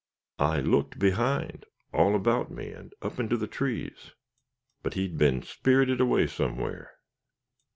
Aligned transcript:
I 0.39 0.61
looked 0.61 0.97
behind, 0.97 1.67
all 1.93 2.15
about 2.15 2.49
me, 2.49 2.71
and 2.71 2.91
up 3.03 3.19
into 3.19 3.37
the 3.37 3.45
trees 3.45 4.15
but 4.81 4.95
he'd 4.95 5.15
been 5.15 5.43
spirited 5.43 6.01
away 6.01 6.25
somewhere. 6.25 6.95